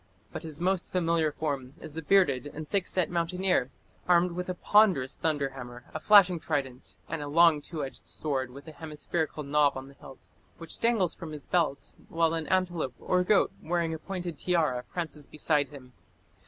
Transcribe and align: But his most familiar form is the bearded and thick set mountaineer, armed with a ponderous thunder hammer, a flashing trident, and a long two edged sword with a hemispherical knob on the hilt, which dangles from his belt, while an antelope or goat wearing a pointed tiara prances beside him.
But 0.33 0.41
his 0.41 0.59
most 0.59 0.91
familiar 0.91 1.31
form 1.31 1.75
is 1.79 1.93
the 1.93 2.01
bearded 2.01 2.47
and 2.47 2.67
thick 2.67 2.87
set 2.87 3.07
mountaineer, 3.11 3.69
armed 4.07 4.31
with 4.31 4.49
a 4.49 4.55
ponderous 4.55 5.15
thunder 5.15 5.49
hammer, 5.49 5.83
a 5.93 5.99
flashing 5.99 6.39
trident, 6.39 6.97
and 7.07 7.21
a 7.21 7.27
long 7.27 7.61
two 7.61 7.85
edged 7.85 8.09
sword 8.09 8.49
with 8.49 8.67
a 8.67 8.71
hemispherical 8.71 9.43
knob 9.43 9.77
on 9.77 9.89
the 9.89 9.93
hilt, 9.93 10.27
which 10.57 10.79
dangles 10.79 11.13
from 11.13 11.33
his 11.33 11.45
belt, 11.45 11.93
while 12.09 12.33
an 12.33 12.47
antelope 12.47 12.95
or 12.99 13.23
goat 13.23 13.51
wearing 13.61 13.93
a 13.93 13.99
pointed 13.99 14.39
tiara 14.39 14.85
prances 14.91 15.27
beside 15.27 15.69
him. 15.69 15.93